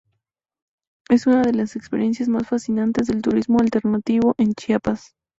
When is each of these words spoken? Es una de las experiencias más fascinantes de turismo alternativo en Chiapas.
Es 1.09 1.27
una 1.27 1.43
de 1.43 1.53
las 1.53 1.75
experiencias 1.75 2.27
más 2.27 2.47
fascinantes 2.47 3.05
de 3.05 3.21
turismo 3.21 3.59
alternativo 3.59 4.33
en 4.39 4.53
Chiapas. 4.55 5.13